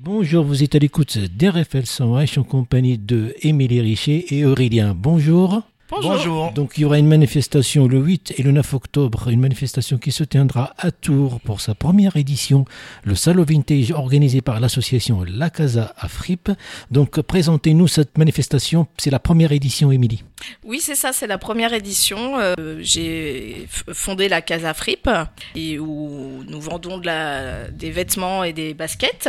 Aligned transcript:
Bonjour, 0.00 0.44
vous 0.44 0.62
êtes 0.62 0.74
à 0.74 0.78
l'écoute 0.78 1.18
d'RFL 1.18 1.84
100H 1.84 2.38
en 2.38 2.44
compagnie 2.44 2.98
de 2.98 3.34
Émilie 3.42 3.80
Richer 3.80 4.26
et 4.36 4.44
Aurélien. 4.44 4.94
Bonjour. 4.96 5.62
Bonjour. 5.90 6.52
Donc 6.52 6.76
il 6.76 6.82
y 6.82 6.84
aura 6.84 6.98
une 6.98 7.06
manifestation 7.06 7.88
le 7.88 7.98
8 7.98 8.34
et 8.36 8.42
le 8.42 8.52
9 8.52 8.74
octobre, 8.74 9.28
une 9.28 9.40
manifestation 9.40 9.96
qui 9.96 10.12
se 10.12 10.22
tiendra 10.22 10.74
à 10.76 10.90
Tours 10.90 11.40
pour 11.40 11.62
sa 11.62 11.74
première 11.74 12.16
édition, 12.16 12.66
le 13.04 13.14
Salon 13.14 13.44
Vintage 13.44 13.92
organisé 13.92 14.42
par 14.42 14.60
l'association 14.60 15.24
La 15.24 15.48
Casa 15.48 15.94
à 15.96 16.08
Frippe. 16.08 16.50
Donc 16.90 17.20
présentez-nous 17.20 17.88
cette 17.88 18.18
manifestation, 18.18 18.86
c'est 18.98 19.10
la 19.10 19.18
première 19.18 19.52
édition 19.52 19.90
Émilie. 19.90 20.24
Oui, 20.64 20.80
c'est 20.80 20.94
ça, 20.94 21.12
c'est 21.12 21.26
la 21.26 21.38
première 21.38 21.72
édition. 21.72 22.38
Euh, 22.38 22.54
j'ai 22.80 23.66
fondé 23.92 24.28
la 24.28 24.40
Casa 24.42 24.74
Fripe 24.74 25.08
et 25.54 25.78
où 25.78 26.44
nous 26.48 26.60
vendons 26.60 26.98
de 26.98 27.06
la, 27.06 27.68
des 27.68 27.90
vêtements 27.90 28.44
et 28.44 28.52
des 28.52 28.74
baskets. 28.74 29.28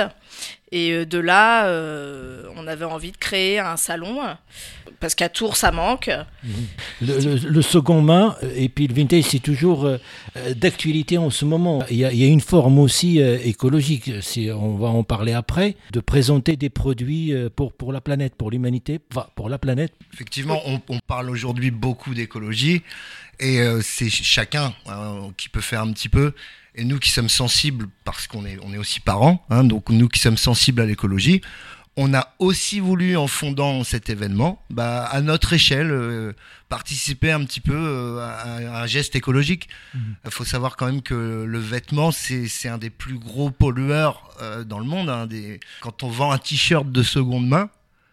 Et 0.71 0.91
euh, 0.91 1.05
de 1.05 1.17
là, 1.17 1.65
euh, 1.67 2.43
on 2.55 2.67
avait 2.67 2.85
envie 2.85 3.11
de 3.11 3.17
créer 3.17 3.57
un 3.59 3.75
salon 3.77 4.19
parce 4.99 5.15
qu'à 5.15 5.29
Tours, 5.29 5.55
ça 5.55 5.71
manque. 5.71 6.11
Le, 7.01 7.19
le- 7.19 7.49
le 7.49 7.61
second 7.61 8.01
main 8.01 8.35
et 8.55 8.69
puis 8.69 8.85
le 8.87 8.93
vintage, 8.93 9.23
c'est 9.23 9.39
toujours 9.39 9.85
euh, 9.85 9.97
d'actualité 10.55 11.17
en 11.17 11.29
ce 11.31 11.45
moment. 11.45 11.81
Il 11.89 11.97
y 11.97 12.05
a, 12.05 12.11
il 12.11 12.19
y 12.19 12.23
a 12.23 12.27
une 12.27 12.41
forme 12.41 12.77
aussi 12.79 13.19
euh, 13.21 13.37
écologique, 13.43 14.11
c'est- 14.21 14.51
on 14.51 14.75
va 14.75 14.89
en 14.89 15.03
parler 15.03 15.33
après, 15.33 15.75
de 15.91 16.01
présenter 16.01 16.55
des 16.57 16.69
produits 16.69 17.33
pour, 17.55 17.73
pour 17.73 17.91
la 17.93 18.01
planète, 18.01 18.35
pour 18.35 18.51
l'humanité, 18.51 18.99
enfin 19.11 19.27
pour 19.35 19.49
la 19.49 19.57
planète. 19.57 19.93
Effectivement, 20.13 20.59
on, 20.65 20.79
on 20.89 20.98
parle 21.07 21.29
aujourd'hui 21.29 21.71
beaucoup 21.71 22.13
d'écologie 22.13 22.81
et 23.39 23.59
euh, 23.61 23.81
c'est 23.81 24.09
ch- 24.09 24.23
chacun 24.23 24.73
hein, 24.87 25.29
qui 25.37 25.49
peut 25.49 25.61
faire 25.61 25.81
un 25.81 25.91
petit 25.91 26.09
peu. 26.09 26.33
Et 26.75 26.83
nous 26.85 26.99
qui 26.99 27.09
sommes 27.09 27.29
sensibles, 27.29 27.87
parce 28.05 28.27
qu'on 28.27 28.45
est, 28.45 28.57
on 28.63 28.71
est 28.73 28.77
aussi 28.77 28.99
parents, 28.99 29.45
hein, 29.49 29.63
donc 29.63 29.89
nous 29.89 30.07
qui 30.07 30.19
sommes 30.19 30.37
sensibles 30.37 30.81
à 30.81 30.85
l'écologie, 30.85 31.41
on 31.97 32.13
a 32.13 32.33
aussi 32.39 32.79
voulu, 32.79 33.17
en 33.17 33.27
fondant 33.27 33.83
cet 33.83 34.09
événement, 34.09 34.63
bah, 34.69 35.03
à 35.03 35.19
notre 35.19 35.51
échelle, 35.51 35.91
euh, 35.91 36.31
participer 36.69 37.31
un 37.31 37.43
petit 37.43 37.59
peu 37.59 37.75
euh, 37.75 38.19
à, 38.19 38.77
à 38.77 38.83
un 38.83 38.85
geste 38.85 39.17
écologique. 39.17 39.67
Il 39.95 40.31
faut 40.31 40.45
savoir 40.45 40.77
quand 40.77 40.85
même 40.85 41.01
que 41.01 41.43
le 41.45 41.59
vêtement, 41.59 42.11
c'est 42.11 42.47
c'est 42.47 42.69
un 42.69 42.77
des 42.77 42.91
plus 42.91 43.17
gros 43.17 43.51
pollueurs 43.51 44.29
euh, 44.41 44.63
dans 44.63 44.79
le 44.79 44.85
monde. 44.85 45.09
hein, 45.09 45.25
des... 45.27 45.59
Quand 45.81 46.03
on 46.03 46.09
vend 46.09 46.31
un 46.31 46.37
t-shirt 46.37 46.89
de 46.89 47.03
seconde 47.03 47.47
main, 47.47 47.69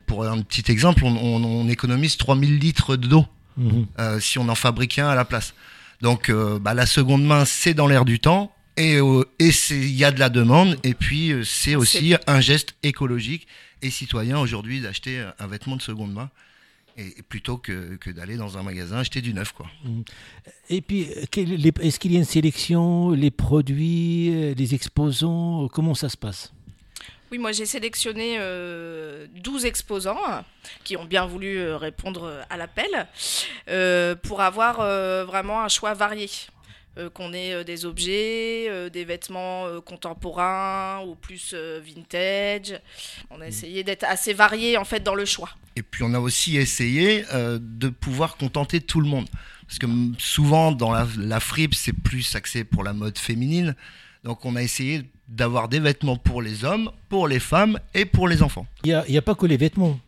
pour 0.06 0.24
un 0.24 0.40
petit 0.42 0.70
exemple, 0.70 1.04
on, 1.04 1.16
on- 1.16 1.44
on 1.44 1.68
économise 1.68 2.16
3000 2.16 2.58
litres 2.58 2.96
d'eau 2.96 3.26
Mhm. 3.58 3.86
euh, 3.98 4.20
si 4.20 4.38
on 4.38 4.48
en 4.50 4.54
fabriquait 4.54 5.00
un 5.00 5.08
à 5.08 5.14
la 5.14 5.24
place. 5.24 5.54
Donc 6.02 6.28
euh, 6.28 6.58
bah, 6.58 6.74
la 6.74 6.84
seconde 6.86 7.24
main, 7.24 7.44
c'est 7.46 7.72
dans 7.74 7.86
l'air 7.86 8.04
du 8.04 8.20
temps 8.20 8.52
et 8.76 8.96
euh, 8.96 9.24
et 9.38 9.50
il 9.70 9.92
y 9.96 10.04
a 10.04 10.10
de 10.12 10.20
la 10.20 10.28
demande 10.28 10.76
et 10.84 10.92
puis 10.92 11.32
c'est 11.44 11.74
aussi 11.74 12.14
un 12.26 12.40
geste 12.40 12.74
écologique 12.82 13.46
et 13.80 13.90
citoyen 13.90 14.38
aujourd'hui 14.38 14.80
d'acheter 14.82 15.24
un 15.38 15.46
vêtement 15.46 15.76
de 15.76 15.82
seconde 15.82 16.12
main 16.12 16.28
et, 16.98 17.14
plutôt 17.28 17.56
que, 17.56 17.96
que 17.96 18.10
d'aller 18.10 18.36
dans 18.36 18.58
un 18.58 18.62
magasin 18.62 18.98
acheter 18.98 19.22
du 19.22 19.32
neuf 19.32 19.52
quoi. 19.52 19.66
Et 20.68 20.80
puis, 20.82 21.02
est-ce 21.02 21.98
qu'il 21.98 22.12
y 22.12 22.16
a 22.16 22.18
une 22.18 22.24
sélection, 22.24 23.10
les 23.12 23.30
produits, 23.30 24.54
les 24.54 24.74
exposants, 24.74 25.68
comment 25.68 25.94
ça 25.94 26.08
se 26.10 26.16
passe? 26.18 26.52
Oui, 27.32 27.38
moi 27.38 27.50
j'ai 27.52 27.66
sélectionné 27.66 28.36
euh, 28.38 29.26
12 29.34 29.66
exposants 29.66 30.44
qui 30.84 30.96
ont 30.96 31.04
bien 31.04 31.26
voulu 31.26 31.58
euh, 31.58 31.76
répondre 31.76 32.44
à 32.48 32.56
l'appel 32.56 33.08
euh, 33.68 34.14
pour 34.14 34.40
avoir 34.40 34.80
euh, 34.80 35.24
vraiment 35.24 35.62
un 35.62 35.68
choix 35.68 35.94
varié. 35.94 36.30
Qu'on 37.12 37.34
ait 37.34 37.62
des 37.62 37.84
objets, 37.84 38.88
des 38.90 39.04
vêtements 39.04 39.66
contemporains 39.82 41.04
ou 41.06 41.14
plus 41.14 41.52
vintage. 41.52 42.80
On 43.28 43.42
a 43.42 43.46
essayé 43.46 43.84
d'être 43.84 44.04
assez 44.04 44.32
varié 44.32 44.78
en 44.78 44.86
fait 44.86 45.00
dans 45.00 45.14
le 45.14 45.26
choix. 45.26 45.50
Et 45.76 45.82
puis 45.82 46.04
on 46.04 46.14
a 46.14 46.18
aussi 46.18 46.56
essayé 46.56 47.22
de 47.34 47.88
pouvoir 47.90 48.38
contenter 48.38 48.80
tout 48.80 49.02
le 49.02 49.08
monde. 49.08 49.28
Parce 49.66 49.78
que 49.78 49.84
mm, 49.84 50.14
souvent 50.16 50.72
dans 50.72 50.90
la, 50.90 51.06
la 51.18 51.38
fripe, 51.38 51.74
c'est 51.74 51.92
plus 51.92 52.34
axé 52.34 52.64
pour 52.64 52.82
la 52.82 52.94
mode 52.94 53.18
féminine. 53.18 53.76
Donc 54.24 54.46
on 54.46 54.56
a 54.56 54.62
essayé 54.62 55.02
d'avoir 55.28 55.68
des 55.68 55.80
vêtements 55.80 56.16
pour 56.16 56.40
les 56.42 56.64
hommes, 56.64 56.90
pour 57.08 57.26
les 57.28 57.40
femmes 57.40 57.78
et 57.94 58.04
pour 58.04 58.28
les 58.28 58.42
enfants. 58.42 58.66
Il 58.84 58.88
n'y 58.88 58.94
a, 58.94 59.04
il 59.08 59.14
y 59.14 59.18
a 59.18 59.22
pas 59.22 59.34
que 59.34 59.46
les 59.46 59.56
vêtements. 59.56 59.98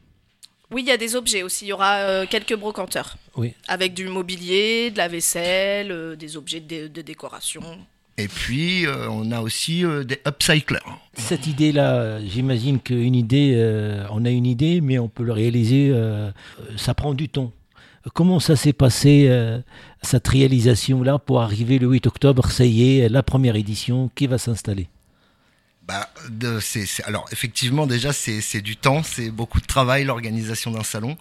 Oui, 0.70 0.82
il 0.84 0.88
y 0.88 0.92
a 0.92 0.96
des 0.98 1.16
objets 1.16 1.42
aussi. 1.42 1.64
Il 1.64 1.68
y 1.68 1.72
aura 1.72 1.96
euh, 1.96 2.26
quelques 2.28 2.54
brocanteurs 2.54 3.16
Oui. 3.36 3.54
avec 3.68 3.94
du 3.94 4.06
mobilier, 4.08 4.90
de 4.90 4.98
la 4.98 5.08
vaisselle, 5.08 5.90
euh, 5.90 6.14
des 6.14 6.36
objets 6.36 6.60
de, 6.60 6.88
de 6.88 7.02
décoration. 7.02 7.62
Et 8.18 8.28
puis 8.28 8.84
euh, 8.86 9.08
on 9.10 9.30
a 9.32 9.40
aussi 9.40 9.84
euh, 9.84 10.04
des 10.04 10.20
upcyclers. 10.26 10.80
Cette 11.14 11.46
idée-là, 11.46 12.20
j'imagine 12.24 12.80
qu'une 12.80 13.14
idée, 13.14 13.54
euh, 13.56 14.04
on 14.10 14.24
a 14.24 14.30
une 14.30 14.44
idée, 14.46 14.80
mais 14.80 14.98
on 14.98 15.08
peut 15.08 15.22
le 15.24 15.32
réaliser, 15.32 15.92
ça 16.76 16.94
prend 16.94 17.14
du 17.14 17.28
temps. 17.28 17.50
Comment 18.14 18.40
ça 18.40 18.56
s'est 18.56 18.72
passé, 18.72 19.26
euh, 19.28 19.60
cette 20.02 20.26
réalisation-là, 20.28 21.18
pour 21.18 21.40
arriver 21.42 21.78
le 21.78 21.88
8 21.88 22.06
octobre? 22.06 22.50
Ça 22.50 22.64
y 22.64 22.98
est, 22.98 23.08
la 23.08 23.22
première 23.22 23.56
édition 23.56 24.10
qui 24.14 24.26
va 24.26 24.38
s'installer 24.38 24.88
Bah, 25.88 26.10
de, 26.28 26.58
alors 27.04 27.26
effectivement 27.32 27.86
déjà 27.86 28.12
c'est, 28.12 28.60
du 28.60 28.76
temps, 28.76 29.02
c'est 29.02 29.30
beaucoup 29.30 29.58
de 29.58 29.64
travail 29.66 30.04
l'organisation 30.04 30.70
d'un 30.70 30.84
salon. 30.84 31.16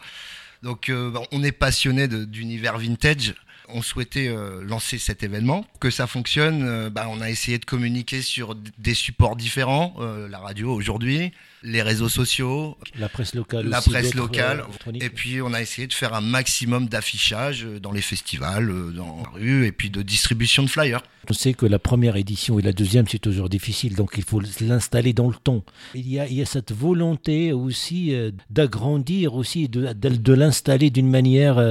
Donc 0.61 0.89
euh, 0.89 1.09
bah, 1.09 1.22
on 1.31 1.41
est 1.41 1.53
passionné 1.53 2.09
d'univers 2.09 2.78
vintage. 2.78 3.33
On 3.69 3.81
souhaitait 3.81 4.29
euh, 4.29 4.63
lancer 4.63 4.97
cet 4.97 5.23
événement, 5.23 5.66
que 5.79 5.90
ça 5.90 6.07
fonctionne. 6.07 6.63
euh, 6.63 6.90
bah, 6.90 7.07
on 7.09 7.19
a 7.22 7.29
essayé 7.29 7.59
de 7.59 7.66
communiquer 7.66 8.22
sur 8.22 8.56
des 8.78 8.94
supports 8.94 9.35
différents, 9.35 9.94
euh, 10.00 10.28
la 10.29 10.40
radio 10.40 10.73
aujourd'hui, 10.73 11.31
les 11.63 11.81
réseaux 11.81 12.07
sociaux, 12.07 12.78
La 12.97 13.09
presse 13.09 13.35
locale 13.35 13.67
la 13.67 13.79
aussi, 13.79 13.90
presse 13.90 14.13
locale. 14.13 14.63
Et 15.01 15.09
puis 15.09 15.41
on 15.41 15.53
a 15.53 15.62
essayé 15.62 15.88
de 15.88 15.94
faire 15.94 16.13
un 16.13 16.22
maximum 16.22 16.88
d'affichage 16.88 17.66
dans 17.81 17.91
les 17.91 18.01
festivals, 18.01 18.72
dans 18.94 19.23
la 19.23 19.29
rue, 19.31 19.66
et 19.66 19.72
puis 19.72 19.90
de 19.90 20.01
distribution 20.01 20.63
de 20.63 20.69
flyers. 20.69 21.01
On 21.29 21.34
sait 21.34 21.53
que 21.53 21.66
la 21.66 21.79
première 21.79 22.16
édition 22.16 22.57
et 22.57 22.62
la 22.62 22.72
deuxième, 22.72 23.06
c'est 23.07 23.19
toujours 23.19 23.50
difficile, 23.50 23.96
donc 23.96 24.13
il 24.17 24.23
faut 24.23 24.41
l'installer 24.62 25.12
dans 25.12 25.28
le 25.28 25.35
temps. 25.35 25.63
Il 25.94 26.07
y 26.07 26.19
a, 26.19 26.28
il 26.28 26.35
y 26.35 26.41
a 26.41 26.46
cette 26.46 26.72
volonté 26.72 27.51
aussi 27.51 28.16
d'agrandir 28.50 29.34
aussi, 29.34 29.67
de, 29.67 29.91
de, 29.91 30.09
de 30.09 30.34
l'installer 30.34 30.90
d'une 30.90 31.09
manière 31.09 31.62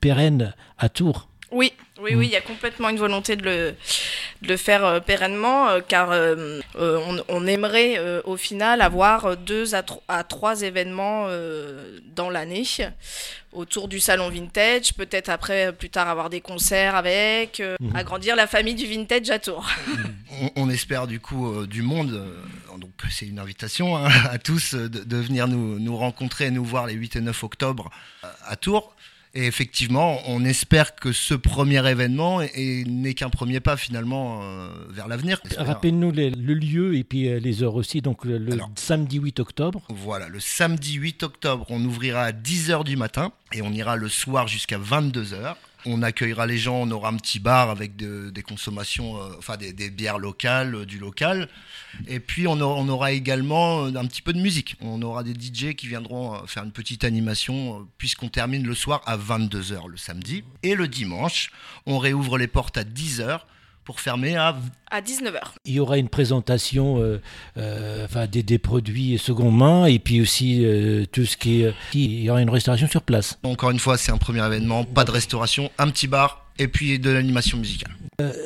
pérenne 0.00 0.54
à 0.78 0.88
Tours. 0.88 1.28
Oui, 1.50 1.72
oui, 2.02 2.14
oui, 2.14 2.26
il 2.26 2.30
y 2.30 2.36
a 2.36 2.42
complètement 2.42 2.90
une 2.90 2.98
volonté 2.98 3.34
de 3.34 3.42
le, 3.42 3.74
de 4.42 4.48
le 4.48 4.56
faire 4.58 4.84
euh, 4.84 5.00
pérennement, 5.00 5.70
euh, 5.70 5.80
car 5.80 6.10
euh, 6.10 6.60
on, 6.78 7.16
on 7.28 7.46
aimerait 7.46 7.94
euh, 7.98 8.20
au 8.24 8.36
final 8.36 8.82
avoir 8.82 9.34
deux 9.34 9.74
à, 9.74 9.82
tro- 9.82 10.02
à 10.08 10.24
trois 10.24 10.60
événements 10.60 11.24
euh, 11.28 12.00
dans 12.14 12.28
l'année 12.28 12.64
autour 13.52 13.88
du 13.88 13.98
salon 13.98 14.28
vintage, 14.28 14.92
peut-être 14.92 15.30
après 15.30 15.72
plus 15.72 15.88
tard 15.88 16.08
avoir 16.08 16.28
des 16.28 16.42
concerts 16.42 16.94
avec, 16.94 17.60
euh, 17.60 17.76
agrandir 17.94 18.36
la 18.36 18.46
famille 18.46 18.74
du 18.74 18.86
vintage 18.86 19.30
à 19.30 19.38
Tours. 19.38 19.66
on, 20.42 20.50
on 20.54 20.68
espère 20.68 21.06
du 21.06 21.18
coup 21.18 21.50
euh, 21.50 21.66
du 21.66 21.80
monde. 21.80 22.12
euh, 22.12 22.76
donc 22.76 22.90
c'est 23.10 23.26
une 23.26 23.38
invitation 23.38 23.96
hein, 23.96 24.10
à 24.30 24.36
tous 24.38 24.74
euh, 24.74 24.90
de, 24.90 25.02
de 25.02 25.16
venir 25.16 25.48
nous, 25.48 25.78
nous 25.80 25.96
rencontrer 25.96 26.44
et 26.46 26.50
nous 26.50 26.62
voir 26.64 26.86
les 26.86 26.92
8 26.92 27.16
et 27.16 27.20
9 27.22 27.42
octobre 27.42 27.88
euh, 28.22 28.28
à 28.46 28.56
Tours. 28.56 28.94
Et 29.40 29.46
effectivement, 29.46 30.18
on 30.26 30.44
espère 30.44 30.96
que 30.96 31.12
ce 31.12 31.32
premier 31.34 31.86
événement 31.88 32.40
est- 32.42 32.50
est- 32.56 32.84
n'est 32.88 33.14
qu'un 33.14 33.28
premier 33.30 33.60
pas 33.60 33.76
finalement 33.76 34.40
euh, 34.42 34.68
vers 34.90 35.06
l'avenir. 35.06 35.40
Rappelle-nous 35.56 36.10
le 36.10 36.54
lieu 36.54 36.96
et 36.96 37.04
puis 37.04 37.28
euh, 37.28 37.38
les 37.38 37.62
heures 37.62 37.76
aussi, 37.76 38.00
donc 38.02 38.24
le, 38.24 38.36
le 38.38 38.54
Alors. 38.54 38.68
samedi 38.74 39.18
8 39.18 39.38
octobre. 39.38 39.82
Voilà, 39.90 40.28
le 40.28 40.40
samedi 40.40 40.94
8 40.94 41.22
octobre, 41.22 41.66
on 41.68 41.84
ouvrira 41.84 42.22
à 42.22 42.32
10h 42.32 42.82
du 42.82 42.96
matin 42.96 43.30
et 43.52 43.62
on 43.62 43.70
ira 43.70 43.94
le 43.94 44.08
soir 44.08 44.48
jusqu'à 44.48 44.78
22h. 44.78 45.54
On 45.86 46.02
accueillera 46.02 46.46
les 46.46 46.58
gens, 46.58 46.76
on 46.82 46.90
aura 46.90 47.08
un 47.10 47.16
petit 47.16 47.38
bar 47.38 47.70
avec 47.70 47.96
de- 47.96 48.30
des 48.30 48.42
consommations, 48.42 49.16
euh, 49.22 49.30
enfin 49.38 49.56
des, 49.56 49.90
bières 49.90 50.18
locales, 50.18 50.74
euh, 50.74 50.84
du 50.84 50.98
local. 50.98 51.48
Et 52.08 52.20
puis 52.20 52.46
on 52.46 52.60
aura, 52.60 52.80
on 52.80 52.88
aura 52.88 53.12
également 53.12 53.84
euh, 53.84 53.94
un 53.94 54.06
petit 54.06 54.22
peu 54.22 54.32
de 54.32 54.40
musique. 54.40 54.76
On 54.80 55.00
aura 55.02 55.22
des 55.22 55.34
DJ 55.34 55.74
qui 55.74 55.86
viendront 55.86 56.46
faire 56.46 56.64
une 56.64 56.72
petite 56.72 57.04
animation 57.04 57.86
puisqu'on 57.96 58.28
termine 58.28 58.66
le 58.66 58.74
soir 58.74 59.02
à 59.06 59.16
22h 59.16 59.88
le 59.88 59.96
samedi. 59.96 60.42
Et 60.62 60.74
le 60.74 60.88
dimanche, 60.88 61.50
on 61.86 61.98
réouvre 61.98 62.38
les 62.38 62.48
portes 62.48 62.76
à 62.76 62.84
10h 62.84 63.40
pour 63.88 64.00
fermer 64.00 64.36
à 64.36 64.54
À 64.90 65.00
19h. 65.00 65.40
Il 65.64 65.72
y 65.72 65.80
aura 65.80 65.96
une 65.96 66.10
présentation 66.10 67.00
euh, 67.00 67.22
euh, 67.56 68.04
enfin, 68.04 68.26
des, 68.26 68.42
des 68.42 68.58
produits 68.58 69.16
seconde 69.16 69.56
main 69.56 69.86
et 69.86 69.98
puis 69.98 70.20
aussi 70.20 70.62
euh, 70.62 71.06
tout 71.10 71.24
ce 71.24 71.38
qui 71.38 71.62
est. 71.62 71.72
Il 71.94 72.20
y 72.22 72.28
aura 72.28 72.42
une 72.42 72.50
restauration 72.50 72.86
sur 72.86 73.00
place. 73.00 73.38
Encore 73.44 73.70
une 73.70 73.78
fois, 73.78 73.96
c'est 73.96 74.12
un 74.12 74.18
premier 74.18 74.44
événement, 74.44 74.84
pas 74.84 75.06
de 75.06 75.10
restauration, 75.10 75.70
un 75.78 75.88
petit 75.88 76.06
bar 76.06 76.44
et 76.58 76.68
puis 76.68 76.98
de 76.98 77.08
l'animation 77.08 77.56
musicale. 77.56 77.92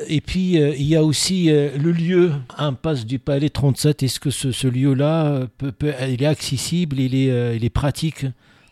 Et 0.07 0.21
puis, 0.21 0.61
euh, 0.61 0.73
il 0.77 0.85
y 0.85 0.95
a 0.95 1.03
aussi 1.03 1.51
euh, 1.51 1.77
le 1.77 1.91
lieu, 1.91 2.31
impasse 2.57 3.05
du 3.05 3.19
Palais 3.19 3.49
37. 3.49 4.01
Est-ce 4.03 4.21
que 4.21 4.29
ce, 4.29 4.53
ce 4.53 4.67
lieu-là, 4.67 5.47
peut, 5.57 5.73
peut- 5.73 5.93
il 6.09 6.23
est 6.23 6.25
accessible, 6.25 7.01
il 7.01 7.15
est, 7.15 7.29
euh, 7.31 7.53
il 7.55 7.65
est 7.65 7.69
pratique 7.69 8.25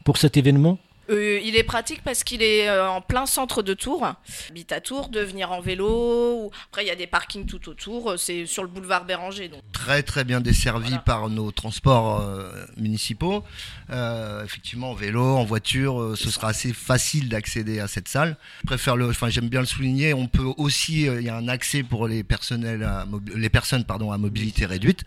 pour 0.05 0.15
cet 0.17 0.37
événement? 0.37 0.79
Euh, 1.11 1.39
il 1.43 1.55
est 1.55 1.63
pratique 1.63 2.01
parce 2.03 2.23
qu'il 2.23 2.41
est 2.41 2.67
euh, 2.69 2.89
en 2.89 3.01
plein 3.01 3.25
centre 3.25 3.61
de 3.61 3.73
Tours. 3.73 4.07
Habite 4.49 4.71
à 4.71 4.81
Tours, 4.81 5.09
de 5.09 5.19
venir 5.19 5.51
en 5.51 5.61
vélo. 5.61 6.45
Ou... 6.45 6.51
Après, 6.69 6.83
il 6.83 6.87
y 6.87 6.91
a 6.91 6.95
des 6.95 7.07
parkings 7.07 7.45
tout 7.45 7.69
autour. 7.69 8.15
C'est 8.17 8.45
sur 8.45 8.63
le 8.63 8.69
boulevard 8.69 9.05
Béranger. 9.05 9.49
Donc. 9.49 9.61
Très 9.73 10.03
très 10.03 10.23
bien 10.23 10.41
desservi 10.41 10.87
Voilà. 10.89 11.01
par 11.03 11.29
nos 11.29 11.51
transports 11.51 12.21
euh, 12.21 12.51
municipaux. 12.77 13.43
Euh, 13.89 14.43
effectivement, 14.45 14.91
en 14.91 14.93
vélo, 14.93 15.21
en 15.21 15.43
voiture, 15.43 16.01
euh, 16.01 16.15
ce 16.15 16.29
sera 16.31 16.49
assez 16.49 16.71
facile 16.73 17.29
d'accéder 17.29 17.79
à 17.79 17.87
cette 17.87 18.07
salle. 18.07 18.37
Je 18.61 18.67
préfère 18.67 18.95
le, 18.95 19.09
enfin 19.09 19.29
j'aime 19.29 19.49
bien 19.49 19.59
le 19.59 19.65
souligner. 19.65 20.13
On 20.13 20.27
peut 20.27 20.49
aussi, 20.57 21.07
euh, 21.09 21.19
il 21.19 21.27
y 21.27 21.29
a 21.29 21.35
un 21.35 21.47
accès 21.47 21.83
pour 21.83 22.07
les 22.07 22.23
personnels, 22.23 22.83
à 22.83 23.05
les 23.35 23.49
personnes 23.49 23.83
pardon 23.83 24.11
à 24.11 24.17
mobilité 24.17 24.65
réduite. 24.65 25.03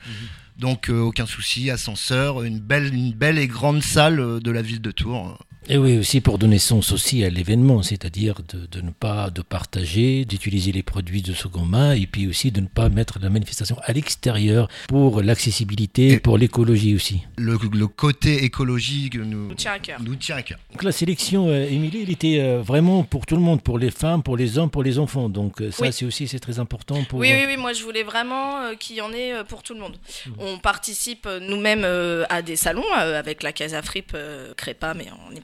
Donc 0.59 0.89
euh, 0.89 1.01
aucun 1.01 1.27
souci, 1.27 1.71
ascenseur, 1.71 2.43
une 2.43 2.61
belle, 2.61 2.95
une 2.95 3.13
belle 3.13 3.39
et 3.39 3.49
grande 3.49 3.83
salle 3.83 4.21
euh, 4.21 4.41
de 4.41 4.51
la 4.51 4.63
ville 4.63 4.81
de 4.81 4.91
Tours. 4.93 5.39
Et 5.67 5.79
oui, 5.79 5.97
aussi 5.97 6.21
pour 6.21 6.37
donner 6.39 6.59
sens 6.59 6.93
aussi 6.93 7.25
à 7.25 7.31
l'événement, 7.31 7.83
c'est-à-dire 7.83 8.35
de, 8.53 8.67
de 8.67 8.83
ne 8.83 8.91
pas 8.91 9.31
de 9.31 9.41
partager, 9.41 10.27
d'utiliser 10.27 10.73
les 10.73 10.83
produits 10.83 11.23
de 11.23 11.33
seconde 11.33 11.71
main, 11.71 11.93
et 11.95 12.07
puis 12.07 12.27
aussi 12.27 12.51
de 12.51 12.61
ne 12.61 12.67
pas 12.67 12.91
mettre 12.91 13.19
la 13.19 13.31
manifestation 13.31 13.79
à 13.83 13.93
l'extérieur 13.95 14.69
pour 14.89 15.23
l'accessibilité, 15.23 16.21
pour 16.21 16.37
l'écologie 16.37 16.95
aussi. 16.95 17.23
Le, 17.39 17.57
le 17.73 17.87
côté 17.87 18.45
écologique 18.45 19.15
nous, 19.15 19.49
nous 19.49 19.55
tient 19.55 19.73
à 19.73 19.79
cœur. 19.79 20.03
nous 20.03 20.17
tient 20.17 20.37
à 20.37 20.43
cœur. 20.43 20.59
Donc 20.73 20.83
la 20.83 20.93
sélection, 20.93 21.49
euh, 21.49 21.65
Émilie, 21.67 22.03
elle 22.03 22.11
était 22.11 22.41
euh, 22.41 22.61
vraiment 22.61 23.03
pour 23.03 23.25
tout 23.25 23.35
le 23.37 23.41
monde, 23.41 23.63
pour 23.63 23.79
les 23.79 23.91
femmes, 23.91 24.23
pour 24.23 24.37
les 24.37 24.59
hommes, 24.59 24.69
pour 24.71 24.83
les 24.83 24.99
enfants. 24.99 25.31
Donc 25.31 25.63
euh, 25.63 25.71
ça, 25.71 25.85
Oui. 25.87 25.93
c'est 25.95 26.05
aussi 26.05 26.29
c'est 26.29 26.41
très 26.41 26.59
important 26.59 27.03
pour. 27.05 27.21
Oui, 27.21 27.31
oui, 27.33 27.45
oui, 27.47 27.57
moi 27.57 27.73
je 27.73 27.83
voulais 27.83 28.03
vraiment 28.03 28.75
qu'il 28.79 28.97
y 28.97 29.01
en 29.01 29.13
ait 29.15 29.33
pour 29.49 29.63
tout 29.63 29.73
le 29.73 29.81
monde. 29.81 29.97
On 30.39 30.59
participe 30.59 31.27
nous-mêmes 31.41 31.87
à 32.29 32.43
des 32.43 32.57
salons 32.57 32.85
avec 32.93 33.43
la 33.43 33.53
Casa 33.53 33.81
Fripe 33.81 34.15
Crépa, 34.59 34.93
mais 34.93 35.07
on 35.31 35.35
est 35.35 35.41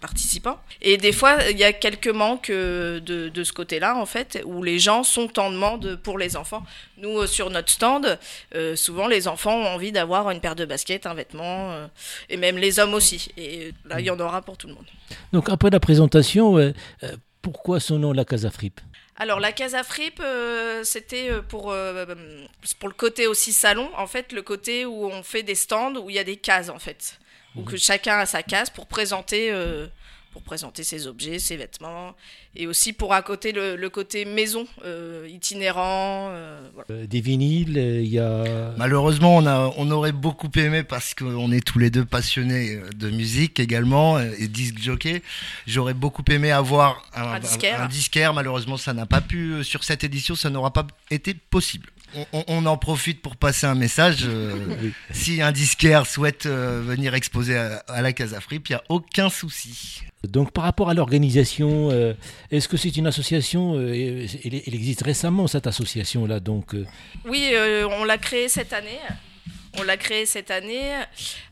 Et 0.83 0.97
des 0.97 1.13
fois, 1.13 1.39
il 1.51 1.59
y 1.59 1.65
a 1.65 1.73
quelques 1.73 2.09
manques 2.09 2.51
euh, 2.51 3.01
de, 3.01 3.29
de 3.29 3.45
ce 3.45 3.53
côté-là, 3.53 3.97
en 3.97 4.07
fait, 4.07 4.43
où 4.45 4.63
les 4.63 4.79
gens 4.79 5.03
sont 5.03 5.39
en 5.39 5.51
demande 5.51 5.97
pour 6.03 6.19
les 6.19 6.37
enfants. 6.37 6.63
Nous, 6.99 7.21
euh, 7.21 7.27
sur 7.27 7.51
notre 7.51 7.71
stand, 7.71 8.19
euh, 8.55 8.77
souvent 8.77 9.07
les 9.09 9.29
enfants 9.29 9.57
ont 9.57 9.67
envie 9.67 9.93
d'avoir 9.93 10.31
une 10.31 10.41
paire 10.41 10.57
de 10.57 10.65
baskets, 10.65 11.07
un 11.07 11.15
vêtement, 11.15 11.73
euh, 11.73 11.87
et 12.29 12.37
même 12.37 12.59
les 12.59 12.79
hommes 12.79 12.95
aussi. 12.95 13.29
Et 13.37 13.73
là, 13.85 14.01
il 14.01 14.07
y 14.07 14.11
en 14.11 14.21
aura 14.21 14.43
pour 14.43 14.57
tout 14.57 14.67
le 14.67 14.75
monde. 14.75 14.87
Donc 15.33 15.49
après 15.49 15.71
la 15.71 15.81
présentation, 15.81 16.59
euh, 16.59 16.73
pourquoi 17.43 17.81
son 17.81 17.99
nom, 17.99 18.13
la 18.13 18.25
Casa 18.25 18.51
Fripe 18.51 18.81
Alors 19.17 19.41
la 19.41 19.53
Casa 19.53 19.83
Fripe, 19.83 20.21
euh, 20.25 20.83
c'était 20.85 21.31
pour, 21.49 21.73
euh, 21.73 22.05
pour 22.79 22.89
le 22.89 22.95
côté 22.95 23.27
aussi 23.27 23.53
salon, 23.53 23.89
en 23.97 24.07
fait, 24.07 24.33
le 24.33 24.43
côté 24.43 24.85
où 24.85 25.07
on 25.07 25.23
fait 25.23 25.43
des 25.43 25.55
stands, 25.55 25.97
où 25.97 26.11
il 26.11 26.17
y 26.17 26.19
a 26.19 26.25
des 26.25 26.37
cases, 26.37 26.69
en 26.69 26.79
fait. 26.79 27.19
Où 27.57 27.63
que 27.63 27.77
chacun 27.77 28.19
a 28.19 28.27
sa 28.27 28.43
case 28.43 28.71
pour 28.71 28.87
présenter, 28.87 29.51
euh, 29.51 29.89
pour 30.33 30.43
présenter 30.43 30.85
ses 30.85 31.09
objets, 31.09 31.41
ses 31.41 31.57
vêtements, 31.57 32.15
et 32.55 32.69
aussi 32.69 32.93
pour 32.93 33.13
à 33.13 33.23
côté 33.23 33.51
le, 33.51 33.75
le 33.75 33.91
côté 33.91 34.25
maison, 34.25 34.67
euh, 34.85 35.27
itinérant. 35.29 36.29
euh, 36.31 36.61
voilà. 36.75 37.07
Des 37.07 37.21
vinyles, 37.21 37.77
il 37.77 38.07
y 38.07 38.21
a. 38.21 38.73
Malheureusement, 38.77 39.37
on, 39.37 39.47
a, 39.47 39.73
on 39.77 39.91
aurait 39.91 40.13
beaucoup 40.13 40.51
aimé 40.57 40.85
parce 40.85 41.13
qu'on 41.15 41.51
est 41.51 41.65
tous 41.67 41.81
les 41.81 41.91
deux 41.91 42.05
passionnés 42.05 42.79
de 42.95 43.11
musique 43.11 43.59
également 43.59 44.21
et 44.21 44.47
disque 44.47 44.79
jockey. 44.79 45.23
J'aurais 45.67 45.95
beaucoup 45.95 46.25
aimé 46.31 46.53
avoir 46.53 47.05
un, 47.15 47.33
Un 47.33 47.41
disquaire. 47.41 47.83
un 47.83 47.89
disquaire. 47.89 48.33
Malheureusement, 48.33 48.77
ça 48.77 48.93
n'a 48.95 49.07
pas 49.07 49.21
pu. 49.21 49.65
Sur 49.65 49.83
cette 49.83 50.05
édition, 50.05 50.37
ça 50.37 50.51
n'aura 50.51 50.73
pas 50.73 50.87
été 51.11 51.35
possible. 51.35 51.89
On, 52.49 52.67
en 52.67 52.77
profite 52.77 53.23
pour 53.23 53.37
passer 53.37 53.67
un 53.67 53.75
message. 53.75 54.25
euh, 54.25 54.55
Oui. 54.83 54.93
si 55.13 55.41
un 55.43 55.53
disquaire 55.53 56.07
souhaite 56.07 56.47
euh, 56.47 56.83
venir 56.85 57.15
exposer 57.15 57.57
à, 57.57 57.77
à 57.89 58.03
la 58.03 58.13
Casa 58.13 58.41
Fripe, 58.41 58.69
il 58.69 58.73
n'y 58.73 58.77
a 58.77 58.83
aucun 58.89 59.31
souci. 59.31 60.03
Donc 60.27 60.51
par 60.53 60.65
rapport 60.65 60.91
à 60.91 60.95
l'organisation, 60.95 61.89
euh, 61.91 62.13
est-ce 62.51 62.69
que 62.69 62.77
c'est 62.77 62.97
une 62.97 63.07
association 63.07 63.75
euh, 63.77 63.95
et- 63.95 64.27
elle, 64.45 64.63
elle 64.67 64.75
existe 64.75 65.03
récemment 65.03 65.47
cette 65.47 65.67
association-là, 65.67 66.41
donc 66.41 66.75
euh, 66.75 66.85
Oui, 67.25 67.51
euh, 67.55 67.87
on 67.89 68.05
l'a 68.05 68.19
créé 68.19 68.49
cette 68.49 68.73
année. 68.73 68.99
On 69.81 69.83
l'a 69.83 69.97
créé 69.97 70.27
cette 70.27 70.51
année. 70.51 70.93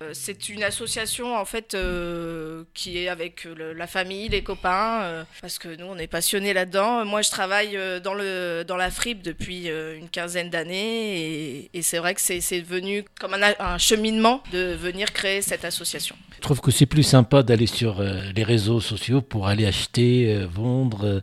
Euh, 0.03 0.11
c'est 0.13 0.49
une 0.51 0.63
association 0.63 1.35
en 1.35 1.45
fait 1.47 1.73
euh, 1.75 2.65
qui 2.75 2.99
est 2.99 3.09
avec 3.09 3.45
le- 3.45 3.73
la 3.73 3.87
famille, 3.87 4.29
les 4.29 4.43
copains, 4.43 5.01
euh, 5.03 5.25
parce 5.41 5.59
que 5.59 5.69
nous 5.77 5.87
on 5.87 5.97
est 5.97 6.07
passionnés 6.07 6.53
là-dedans. 6.53 7.05
Moi 7.07 7.23
je 7.23 7.31
travaille 7.31 7.77
euh, 7.77 8.01
dans 8.01 8.15
le 8.15 8.65
dans 8.67 8.77
la 8.77 8.91
fripe 8.91 9.23
depuis 9.23 9.71
euh, 9.71 9.97
une 9.97 10.09
quinzaine 10.11 10.51
d'années 10.51 11.21
et, 11.21 11.71
et 11.73 11.83
c'est 11.83 11.99
vrai 11.99 12.15
que 12.15 12.21
c'est 12.21 12.41
c'est 12.41 12.61
devenu 12.61 13.05
comme 13.19 13.35
un, 13.35 13.55
un 13.59 13.79
cheminement 13.79 14.43
de 14.53 14.75
venir 14.75 15.13
créer 15.13 15.41
cette 15.41 15.65
association. 15.65 16.15
je 16.37 16.41
trouve 16.43 16.61
que 16.61 16.71
c'est 16.71 16.87
plus 16.87 17.03
sympa 17.05 17.43
d'aller 17.43 17.67
sur 17.67 18.01
euh, 18.01 18.21
les 18.37 18.45
réseaux 18.45 18.81
sociaux 18.81 19.23
pour 19.23 19.49
aller 19.49 19.65
acheter, 19.67 20.35
euh, 20.35 20.47
vendre, 20.47 21.07
euh, 21.07 21.21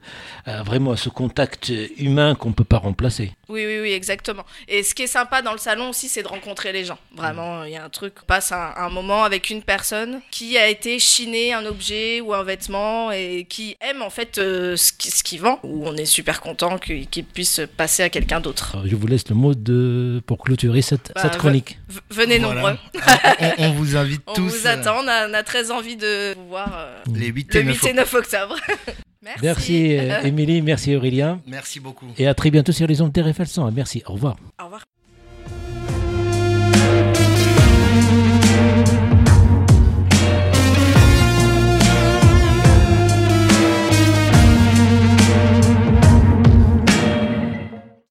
euh, 0.48 0.64
vraiment 0.64 0.92
à 0.94 0.98
ce 0.98 1.10
contact 1.10 1.72
humain 1.98 2.34
qu'on 2.36 2.50
ne 2.50 2.54
peut 2.56 2.64
pas 2.64 2.78
remplacer. 2.80 3.32
Oui, 3.48 3.64
oui, 3.66 3.80
oui, 3.80 3.92
exactement. 3.92 4.44
Et 4.68 4.82
ce 4.82 4.96
qui 4.96 5.04
est 5.04 5.08
sympa 5.08 5.42
dans 5.44 5.52
le 5.52 5.60
salon 5.60 5.90
aussi, 5.90 6.10
c'est 6.10 6.24
de 6.24 6.28
rencontrer 6.28 6.72
les 6.74 6.84
gens. 6.84 6.95
Vraiment, 7.16 7.64
il 7.64 7.72
y 7.72 7.78
a 7.78 7.84
un 7.86 7.90
truc, 7.90 8.14
on 8.24 8.26
passe 8.26 8.52
un, 8.52 8.74
un 8.76 8.90
moment 8.90 9.24
avec 9.24 9.50
une 9.50 9.62
personne 9.62 10.20
qui 10.32 10.58
a 10.58 10.68
été 10.68 11.00
chiné 11.00 11.54
un 11.54 11.66
objet 11.66 12.20
ou 12.22 12.34
un 12.34 12.44
vêtement 12.44 13.12
et 13.12 13.46
qui 13.50 13.76
aime 13.82 14.02
en 14.02 14.10
fait 14.10 14.38
euh, 14.38 14.76
ce 14.76 14.92
qui- 14.92 15.12
ce 15.12 15.24
qu'il 15.24 15.40
vend. 15.40 15.60
Où 15.64 15.88
on 15.88 15.96
est 15.96 16.06
super 16.06 16.42
content 16.42 16.78
qu'il 16.78 17.08
qu'il 17.08 17.24
puisse 17.24 17.62
passer 17.78 18.04
à 18.04 18.10
quelqu'un 18.10 18.40
d'autre. 18.42 18.78
Je 18.86 18.96
vous 18.96 19.08
laisse 19.08 19.28
le 19.30 19.36
mot 19.36 19.54
de, 19.56 20.22
pour 20.28 20.40
clôturer 20.40 20.82
cette, 20.82 21.12
Bah, 21.16 21.22
cette 21.22 21.38
chronique. 21.38 21.80
Venez 22.10 22.40
Voilà. 22.40 22.62
nombreux. 22.62 22.78
on, 23.58 23.64
on 23.66 23.72
vous 23.72 23.96
invite 23.96 24.22
On 24.28 24.34
tous 24.34 24.42
vous 24.62 24.68
euh, 24.68 24.74
attend. 24.74 24.98
On 25.04 25.08
a, 25.08 25.30
on 25.30 25.34
a 25.34 25.44
très 25.44 25.72
envie 25.72 25.96
de 25.96 26.34
vous 26.36 26.48
voir 26.50 26.74
euh, 26.78 27.02
les 27.14 27.28
8 27.28 27.54
le 27.54 27.60
et 27.62 27.64
9 27.64 27.82
8 27.82 27.90
et 27.90 27.94
9 27.94 28.14
octobre. 28.14 28.56
Merci. 29.24 29.42
Merci 29.44 29.98
euh, 29.98 30.22
Émilie, 30.22 30.62
merci 30.62 30.96
Aurélien, 30.96 31.42
Merci 31.48 31.80
beaucoup. 31.80 32.06
et 32.16 32.28
à 32.28 32.36
très 32.36 32.52
bientôt 32.52 32.72
sur 32.72 32.86
les 32.86 33.02
ondes 33.02 33.12
d'RFL 33.12 33.48
100. 33.48 33.72
Merci. 33.72 34.04
Au 34.06 34.14
revoir. 34.14 34.36